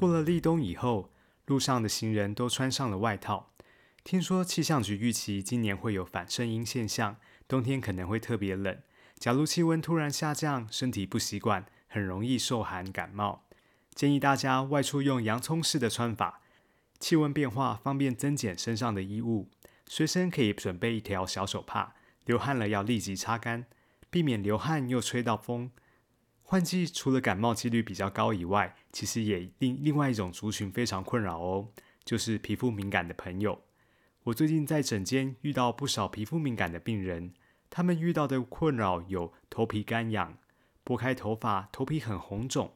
[0.00, 1.10] 过了立冬以后，
[1.44, 3.50] 路上的行人都穿上了外套。
[4.02, 8.78] 听说气象局预期今年会有反声音现象，冬天可能会特别冷。
[9.18, 13.44] 假如气温突然下降，身体不习惯，很容易受寒感冒。
[13.94, 16.40] 建议大家外出用洋葱式的穿法，
[16.98, 19.50] 气温变化方便增减身上的衣物。
[19.86, 21.92] 随身可以准备一条小手帕，
[22.24, 23.66] 流汗了要立即擦干，
[24.08, 25.70] 避免流汗又吹到风。
[26.50, 31.68] 换季除了感冒几率比较高以外，其实也另另外一种族群非常困扰哦，
[32.04, 33.62] 就是皮肤敏感的朋友。
[34.24, 37.34] 我最近在诊间遇到不少皮肤敏感的病人，
[37.70, 40.38] 他们遇到的困扰有头皮干痒、
[40.82, 42.72] 拨开头发头皮很红肿。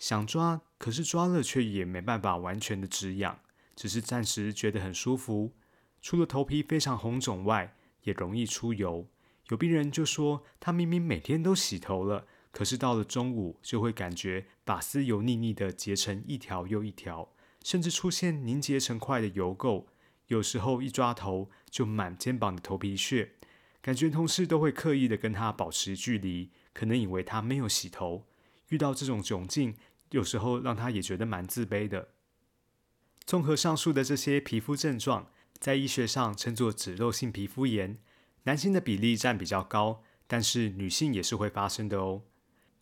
[0.00, 3.38] 想抓，可是抓了却也没办法完全的止痒，
[3.76, 5.52] 只是暂时觉得很舒服。
[6.00, 9.06] 除了头皮非常红肿外，也容易出油。
[9.50, 17.32] 有病人就说，他明明每天都洗头了，可是到了中午就会感觉发丝油腻腻的结成一条又一条，
[17.64, 19.86] 甚至出现凝结成块的油垢。
[20.28, 23.32] 有时候一抓头就满肩膀的头皮屑，
[23.80, 28.28] 感觉同事都会刻意的跟他保持距离，可能以为他没有洗头。
[28.68, 29.74] 遇到这种窘境。
[30.12, 32.08] 有时候让他也觉得蛮自卑的。
[33.24, 37.96] 综合上述的这些皮肤症状，在医学上称作脂漏性皮肤炎，
[38.42, 42.24] 男性的比例占比较高，但是女性也是会发生的哦。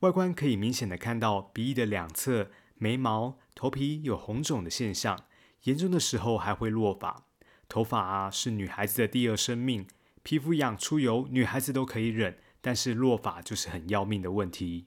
[0.00, 5.26] 外观可以明显的看到鼻翼的两侧、眉毛、头皮有红肿的现象，
[5.64, 7.26] 严重的时候还会落发。
[7.68, 9.86] 头发啊是女孩子的第二生命，
[10.22, 14.86] 皮肤痒出油，女孩子都可以忍，但是落发就是很要命的问题。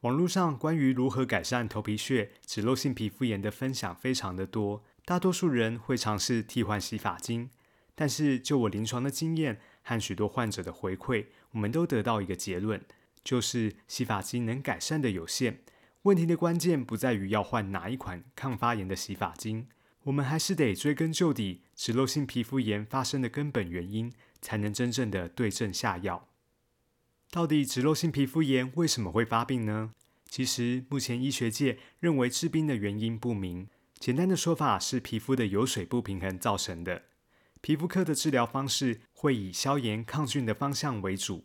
[0.00, 7.48] 网络上关于如何改善头皮屑、脂漏性皮肤炎的分享非常的多，大多数人会尝试替换洗发精，
[7.94, 12.84] 但是就我临床的经验和许多患者的回馈，我们都得到一个结论，
[13.24, 15.60] 就是洗发精能改善的有限。
[16.02, 19.66] 问题的关键不在于要换哪一款抗发炎的洗发精，
[20.02, 24.12] 我们还是得追根究底，脂漏性皮肤炎发生的根本原因，
[24.42, 26.28] 才能真正的对症下药。
[27.30, 29.92] 到底脂漏性皮肤炎为什么会发病呢？
[30.28, 33.68] 其实目前医学界认为致病的原因不明，
[33.98, 37.02] 简单的说法是皮肤的油水不平衡造成的。
[37.60, 41.44] 皮肤科的治疗方式会以消炎抗菌的方向为主，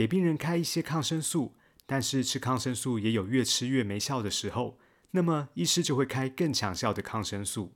[0.00, 4.78] 给病人开一些抗生素，但是吃抗生素也有越吃越没效的时候，
[5.10, 7.74] 那么医师就会开更强效的抗生素。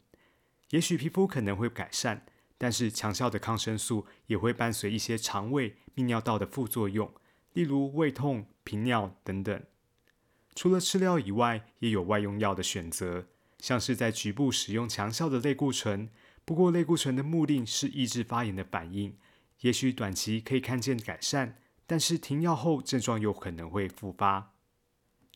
[0.71, 2.25] 也许皮肤可能会改善，
[2.57, 7.13] 但是强效的抗生素也会伴随一些肠胃、泌尿道的副作用。
[7.53, 9.63] 例如胃痛、频尿等等。
[10.55, 13.27] 除了吃药以外，也有外用药的选择，
[13.59, 16.09] 像是在局部使用强效的类固醇。
[16.47, 19.15] 不过，类固醇的目的是抑制发炎的反应，
[19.61, 24.53] 也许短期可以看见改善，但是停药后症状又可能会复发。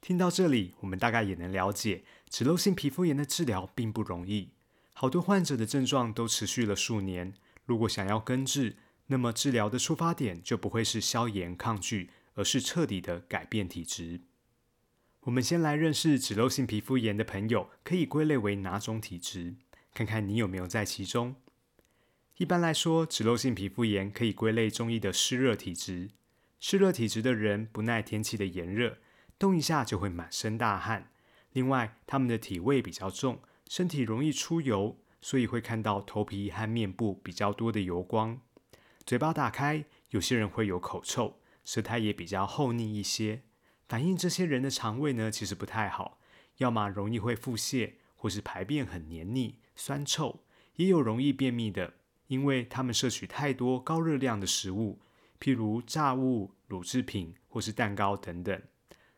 [0.01, 4.51] 听到这里，我们大概也能了解，脂漏性皮肤炎的治疗并不容易。
[4.93, 8.77] 好多患者的症状都持续了数年，如果想要根治，
[9.07, 14.21] 那么治疗的出发点就不会是消炎抗拒，而是彻底的改变体质。
[15.23, 19.57] 我们先来认识脂漏性皮肤炎的朋友，可以归类为哪种体质？
[19.93, 21.35] 看看你有没有在其中。
[22.37, 26.11] 一般来说，脂漏性皮肤炎可以归类中医的湿热体质。
[26.61, 28.99] 湿热体质的人不耐天气的炎热，
[29.39, 31.13] 动一下就会满身大汗。
[31.53, 38.41] 另外，他们的体味比较重，身体容易出油，所以会看到头皮和面部比较多的油光。
[39.07, 43.43] 嘴巴打开，有些人会有口臭，舌苔也比较厚腻一些，
[43.89, 46.21] 反映这些人的肠胃呢其实不太好，
[46.57, 50.41] 要么容易会腹泻，或是排便很黏腻、酸臭，
[50.75, 51.95] 也有容易便秘的，
[52.27, 55.01] 因为他们摄取太多高热量的食物，
[55.41, 58.63] 譬如炸物、乳制品或是蛋糕等等，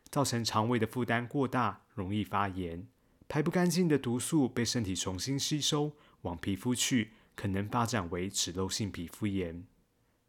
[0.09, 2.87] 造成肠胃的负担过大，容易发炎，
[3.27, 9.63] 排不干净的毒素被身体重新吸收往皮肤去，可能发展为脂漏性皮肤炎。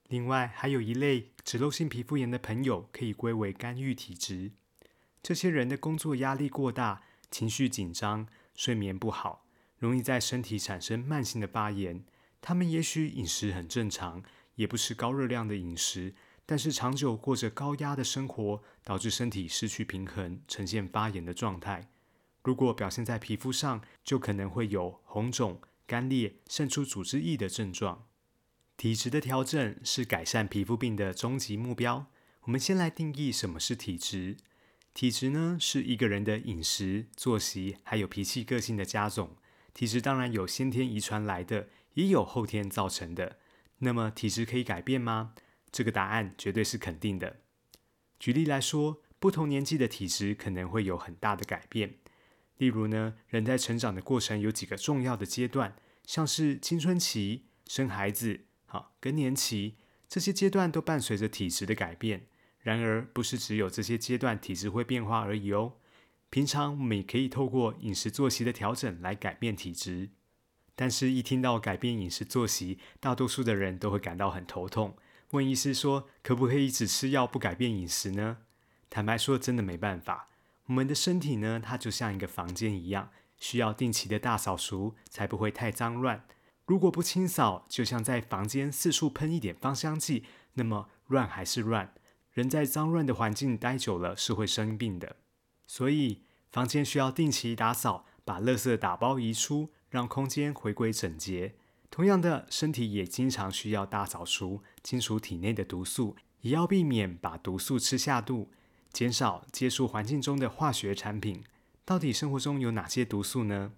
[0.08, 4.50] 另外，还有一类脂漏性皮肤炎的朋友，可以归为肝郁体质。
[5.22, 9.46] 这些人的工作压力过大，情绪紧张，睡眠不好，
[9.78, 12.04] 容易在身体产生慢性的发炎。
[12.40, 14.22] 他们也许饮食很正常，
[14.56, 16.14] 也不吃高热量的饮食，
[16.52, 21.88] 但是长久过着高压的生活，导致身体失去平衡，呈现发炎的状态。
[22.42, 28.04] 如果表现在皮肤上，就可能会有红肿、干裂、渗出组织液的症状。
[28.76, 32.08] 体质的调整是改善皮肤病的终极目标。
[32.42, 34.36] 我们先来定义什么是体质。
[34.92, 39.38] 体质呢，是一个人的饮食、作息还有脾气、个性的加总。
[39.72, 43.38] 体质当然有先天遗传来的，也有后天造成的。
[43.78, 45.32] 那么体质可以改变吗？
[45.72, 47.38] 这个答案绝对是肯定的。
[48.20, 51.94] 举例来说，不同年纪的体质可能会有很大的改变。
[52.58, 55.74] 例如呢，人在成长的过程有几个重要的阶段，
[56.06, 59.76] 像是青春期、生孩子、好更年期，
[60.06, 62.26] 这些阶段都伴随着体质的改变。
[62.60, 65.72] 然而，不是只有这些阶段体质会变化而已哦。
[66.30, 70.10] 平常我们也可以透过饮食作息的调整来改变体质。
[70.76, 74.96] 但是，一听到改变饮食作息，大多数的人都会感到很头痛。
[75.32, 78.38] 问医师说：“可不可以只吃药不改变饮食呢？”
[78.90, 80.28] 坦白说，真的没办法。
[80.66, 86.26] 我们的身体呢，它就像一个房间一样，需要定期的大扫除，才不会太脏乱。
[86.66, 90.24] 如果不清扫，就像在房间四处喷一点芳香剂，
[90.54, 91.94] 那么乱还是乱。
[92.32, 95.16] 人在脏乱的环境待久了是会生病的，
[95.66, 101.54] 所以房间需要定期打扫，把垃圾打包移出，让空间回归整洁。
[101.92, 108.50] 同样的，身体也经常需要大扫除，清除体内的毒素，也要避免把毒素吃下肚，
[108.90, 111.44] 减少接触环境中的化学产品。
[111.84, 113.72] 到底生活中有哪些毒素呢？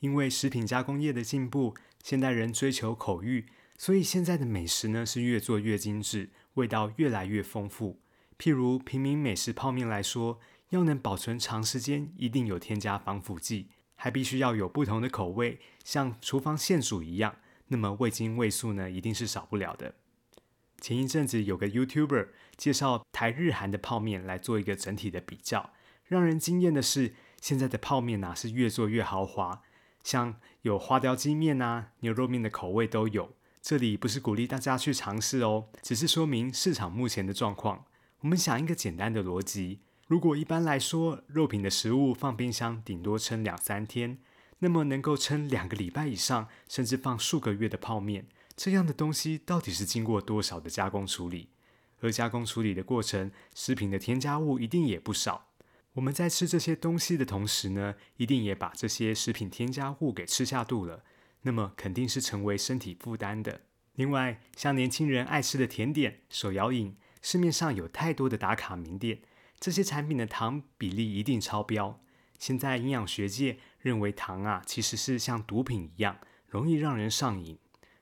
[0.00, 3.44] 因为食品加工业的进步，现代人追求口欲，
[3.76, 6.30] 所以现在的美食呢是越做越精致。
[6.54, 8.00] 味道越来越丰富。
[8.38, 10.40] 譬如平民美食泡面来说，
[10.70, 17.36] 要能保存长时间，一定有添加防腐剂，还必须要有不同的口味，像厨房现煮一样。
[17.72, 19.94] 那么味精、味素呢，一定是少不了的。
[20.78, 25.70] 前一阵子有个 YouTuber 介绍台日韩的泡面来做一个整体的比较，
[26.04, 29.62] 让人惊艳的是，现在的泡面呐是越做越豪华，
[30.04, 33.32] 像有花雕鸡面啊、牛肉面的口味都有。
[33.62, 37.86] 这里不是鼓励大家去尝试哦，只是说明市场目前的状况。
[38.20, 44.18] 我们想一个简单的逻辑：如果一般来说肉品的食物放冰箱顶多撑两三天，
[44.64, 48.26] 那么能够撑两个礼拜以上，甚至放数个月的泡面，
[48.56, 51.48] 这样的东西到底是经过多少的加工处理？
[52.00, 55.48] 而加工处理的过程，食品的添加物一定也不少。
[55.94, 61.02] 我们在吃这些东西的同时呢，一定也把这些食品添加物给吃下肚了。
[61.42, 63.62] 那么肯定是成为身体负担的。
[63.96, 69.22] 另外，像年轻人爱吃的甜点、手摇饮，市面上有太多的打卡名店，
[69.58, 72.00] 这些产品的糖比例一定超标。
[72.42, 76.18] 现在营养学界认为，糖啊其实是像毒品一样，
[76.48, 77.56] 容易让人上瘾，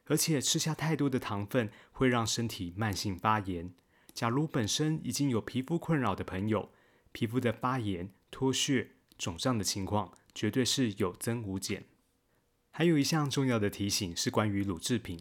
[0.06, 3.74] 而且吃下太多的糖分会让身体慢性发炎。
[4.14, 6.70] 假如本身已经有皮肤困扰的朋友，
[7.12, 11.84] 皮肤的发炎、脱屑、肿胀的情况，绝对是有增无减。
[12.70, 15.20] 还有一项重要的提醒是关于乳制品。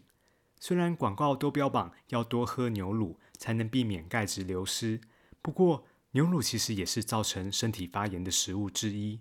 [0.58, 4.98] 虽然广告都标榜要多喝牛乳才能避免钙质流失，
[5.42, 9.20] 不过牛乳其实也是造成身体发炎的食物之一。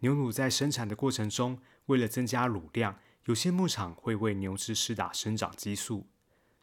[0.00, 6.06] 牛乳在生产的过程中，为了增加乳量，有些牧场会为牛只施打生长激素。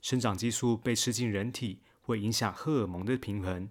[0.02, 3.68] 生长激素被吃进人体，会影响荷尔蒙的平衡。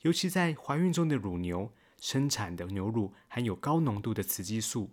[0.00, 1.70] 尤其在怀孕中的乳牛
[2.00, 4.90] 生产的牛乳含有高浓度的雌激素。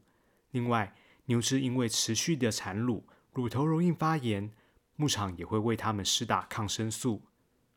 [0.51, 0.93] 另外，
[1.25, 4.51] 牛只因为持续的产乳，乳头容易发炎，
[4.97, 7.21] 牧场也会为它们施打抗生素，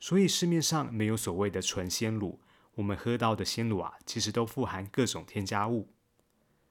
[0.00, 2.40] 所以市面上没有所谓的纯鲜乳。
[2.76, 5.92] 我们喝到的鲜乳啊，其实都富含各种添加物。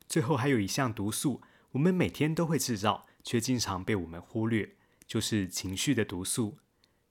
[0.07, 1.41] 最后还有一项毒素，
[1.71, 6.57] 我们每天都会制造，却经常被我们忽略，就是情绪的毒素。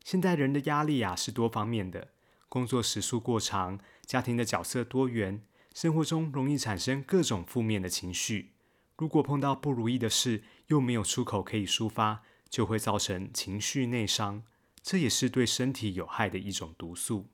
[0.04, 2.08] 现代人的压力啊是多方面的，
[2.48, 5.42] 工作时数过长，家庭的角色多元，
[5.74, 8.54] 生活中容易产生各种负面的情绪。
[8.96, 14.42] 如果碰到不如意的事，又没有出口可以抒发，就会造成情绪内伤，
[14.82, 17.28] 这也是对身体有害的一种毒素。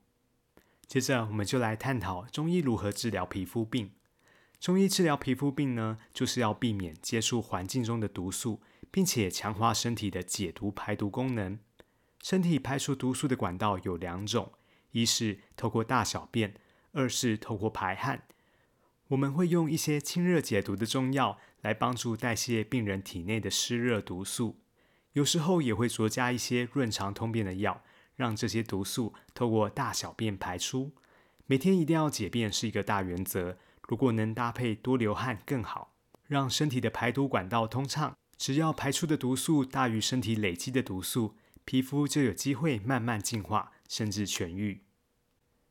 [0.86, 3.90] 接着，我们就来探讨中医如何治疗皮肤病。
[4.60, 11.58] 中医治疗皮肤病呢，就是要避免接触环境中的毒素，并且强化身体的解毒排毒功能。
[12.22, 14.52] 身体排出毒素的管道有两种，
[14.92, 16.54] 一是透过大小便，
[16.92, 18.22] 二是透过排汗。
[19.08, 24.58] 我们会用一些清热解毒的中药来帮助代谢病人体内的湿热毒素，
[25.12, 27.84] 有时候也会酌加一些润肠通便的药，
[28.16, 30.92] 让这些毒素透过大小便排出。
[31.46, 33.56] 每天一定要解便是一个大原则，
[33.86, 35.94] 如果能搭配多流汗更好，
[36.26, 38.16] 让身体的排毒管道通畅。
[38.36, 44.82] 只要排出的毒素大于身体累积的毒素，皮肤就有机会慢慢净化，甚至痊愈。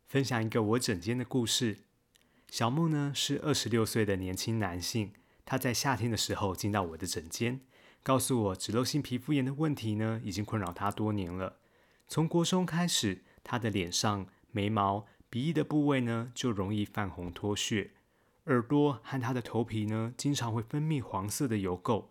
[0.08, 1.80] 分享一个我诊间的故事。
[2.50, 5.12] 小梦呢是二十六岁的年轻男性，
[5.46, 7.60] 他在夏天的时候进到我的诊间，
[8.02, 11.58] 告诉我脂漏性皮肤炎的问题呢已经困扰他多年了。
[12.08, 17.92] 从国中开始，他的脸上、眉毛、鼻翼的部位呢就容易泛红脱屑，
[18.46, 22.06] 耳朵和他的头皮呢经常会分泌黄色的油垢。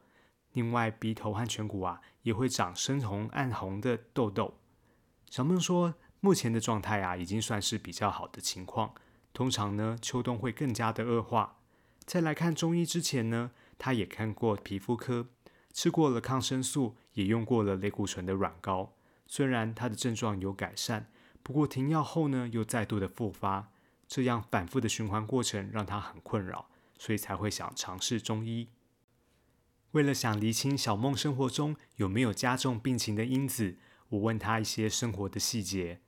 [0.52, 4.54] 另外，鼻头和颧骨啊也会长深红、暗红的痘痘。
[5.30, 5.94] 小梦说。
[6.20, 8.94] 目前的状态啊，已经算是比较好的情况。
[9.34, 11.58] 通常呢，秋冬会更加的恶化。
[12.06, 15.26] 在来看中医之前呢，他也看过皮肤科，
[15.74, 18.94] 吃过了抗生素，也用过了类固醇的软膏。
[19.26, 21.10] 虽然他的症状有改善，
[21.42, 23.70] 不过停药后呢，又再度的复发。
[24.06, 28.68] 这样反复的循环过程让他很困扰，所以才会想尝试中医。
[29.92, 33.78] 为了想厘清小梦生活中有没有加重病情的因子，
[34.10, 36.00] 我问他一些生活的细节。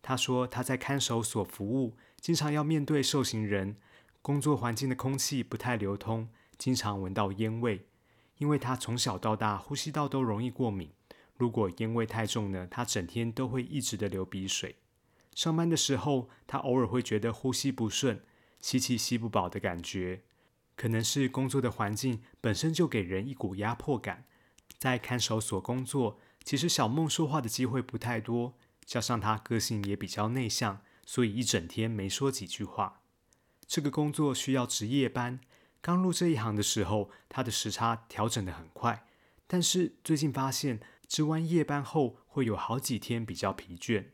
[0.00, 3.76] 他说他在看守所服务，经常要面对受刑人，
[4.22, 7.86] 工作环境的空气不太流通，经常闻到烟味。
[8.38, 10.90] 因为他从小到大呼吸道都容易过敏，
[11.36, 14.76] 如果烟味太重呢，他整天都会一直的流鼻水。
[15.34, 18.22] 上班的时候，他偶尔会觉得呼吸不顺，
[18.60, 20.22] 吸气吸不饱的感觉，
[20.76, 24.26] 可能是工作的环境本身就给人一股压迫感。
[24.78, 28.54] 在看守所工作，其实小梦说话的机会不太多。
[28.84, 33.00] 加上他个性也比较内向，所以一整天没说几句话。
[33.66, 35.40] 这个工作需要值夜班，
[35.80, 39.06] 刚入这一行的时候，他的时差调整的很快。
[39.46, 44.06] 但是最近发现，值完夜班后会有好几天比较疲倦。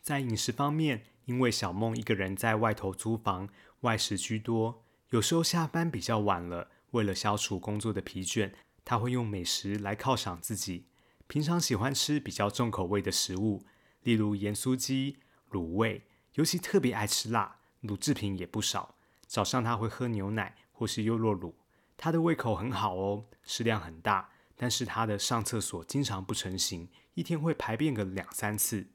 [0.00, 3.48] 在饮食方面，因为小梦一个人在外头租房，
[3.80, 8.52] 外食居多，有时候下班比较晚了，为了消除工作的疲倦，
[8.84, 10.86] 他会用美食来犒赏自己。
[11.26, 13.64] 平常喜欢吃比较重口味的食物。
[14.02, 15.18] 例如盐酥鸡、
[15.50, 18.94] 卤味，尤其特别爱吃辣，卤制品也不少。
[19.26, 21.54] 早上他会喝牛奶或是优酪乳，
[21.98, 24.30] 他的胃口很好哦，食量很大。
[24.58, 28.88] 但是他的上厕所经常不成形，一天会排便个两三次。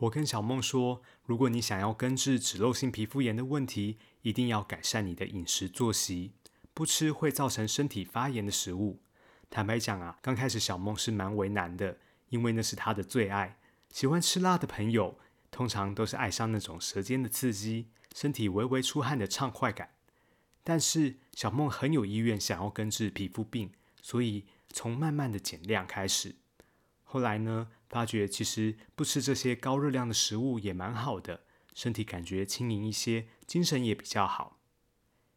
[0.00, 6.32] 我跟小梦说，如果你想要根治脂漏性皮肤炎的问题，一定要改善你的饮食作息，
[6.74, 9.00] 不吃会造成身体发炎的食物。
[9.48, 11.98] 坦白讲啊，刚开始小梦是蛮为难的，
[12.30, 13.58] 因为那是他的最爱。
[13.92, 15.18] 喜欢吃辣的朋友，
[15.50, 19.90] 通常都是爱上那种舌尖的刺激，身体微微出汗的畅快感。
[20.64, 26.36] 但是小梦很有意愿想要根治皮肤病，所以从慢慢的减量开始。
[27.04, 31.42] 后来呢，发觉其实不吃这些高热量的食物也蛮好的，
[31.74, 34.58] 身体感觉轻盈一些，精神也比较好。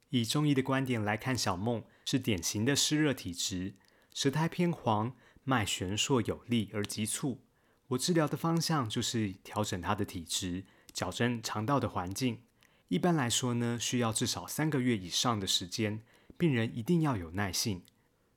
[0.10, 3.74] 以中医的观点来看，小梦是典型的湿热体质，
[4.14, 7.42] 舌苔偏黄，脉弦硕有力而急促。
[7.88, 12.44] 我治疗的方向就是调整他的体质，矫正肠道的环境。
[12.90, 16.04] 一般来说呢，需要至少三个月以上的时间，
[16.38, 17.82] 病人一定要有耐性。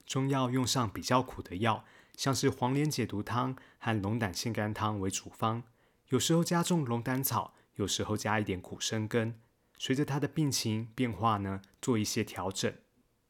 [0.07, 1.85] 中药用上比较苦的药，
[2.17, 5.65] 像是黄连解毒汤和龙胆泻肝汤为主方，
[6.09, 9.41] 有时候加重龙胆草，有时候加一点苦生根。
[9.77, 12.73] 随着他的病情变化呢，做一些调整。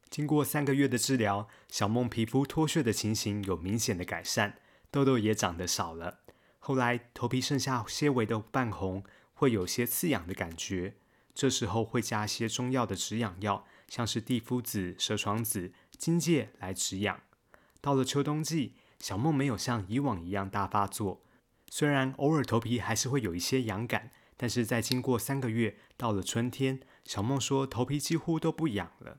[0.09, 4.59] 经过三个月的治疗，小梦皮肤脱屑的情形有明显的改善。
[4.89, 6.21] 痘痘也长得少了，
[6.61, 9.03] 后来头皮剩下些微的泛红，
[9.35, 10.95] 会有些刺痒的感觉。
[11.35, 17.21] 这时候会加一些中药的止痒药，像是地肤子、蛇床子、荆芥来止痒。
[17.81, 21.23] 到了秋冬季，小梦没有像以往一样大发作，
[21.71, 29.19] 虽然偶尔头皮还是会有一些痒感，但是在经过三个月，到了春天，小梦说头皮几乎都不痒了。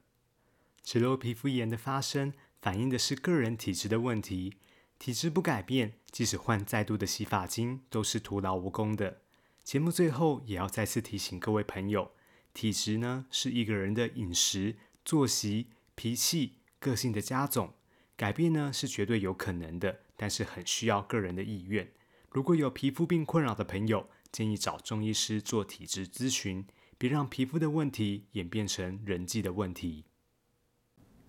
[0.83, 4.55] 脂漏皮肤炎的发生，反映的是个人体质的问题。
[4.99, 9.21] 体质不改变，即使换再多的洗发精，都是徒劳无功的。
[9.63, 12.13] 节目最后也要再次提醒各位朋友，
[12.57, 17.71] 体质呢是一个人的饮食、作息、脾气、个性的加总，
[18.15, 21.87] 改变呢是绝对有可能的，但是很需要个人的意愿。
[22.31, 26.65] 如果有皮肤病困扰的朋友，建议找中医师做体质咨询，
[26.97, 30.05] 别让皮肤的问题演变成人际的问题。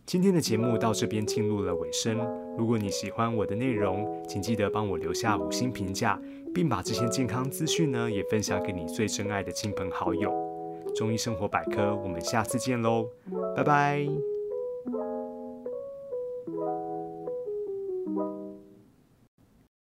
[0.06, 2.16] 今天的节目到这边进入了尾声。
[2.56, 6.18] 如果你喜欢我的内容，请记得帮我留下五星评价，
[6.54, 10.47] 并把这些健康资讯呢也分享给你最珍爱的亲朋好友。
[10.94, 13.10] 中医生活百科，我们下次见喽，
[13.56, 14.37] 拜拜。